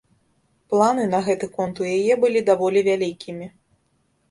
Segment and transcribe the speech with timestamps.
[0.73, 3.53] Планы на гэты конт у яе былі даволі вялікімі.